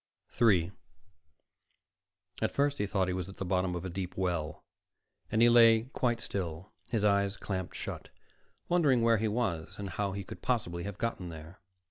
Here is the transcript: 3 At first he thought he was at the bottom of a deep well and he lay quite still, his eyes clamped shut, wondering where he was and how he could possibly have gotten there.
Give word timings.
3 0.29 0.71
At 2.41 2.49
first 2.49 2.79
he 2.79 2.87
thought 2.87 3.07
he 3.07 3.13
was 3.13 3.29
at 3.29 3.37
the 3.37 3.45
bottom 3.45 3.75
of 3.75 3.85
a 3.85 3.89
deep 3.91 4.17
well 4.17 4.63
and 5.31 5.43
he 5.43 5.47
lay 5.47 5.83
quite 5.93 6.21
still, 6.21 6.71
his 6.89 7.03
eyes 7.03 7.37
clamped 7.37 7.75
shut, 7.75 8.09
wondering 8.67 9.03
where 9.03 9.17
he 9.17 9.27
was 9.27 9.77
and 9.77 9.91
how 9.91 10.13
he 10.13 10.23
could 10.23 10.41
possibly 10.41 10.85
have 10.85 10.97
gotten 10.97 11.29
there. 11.29 11.59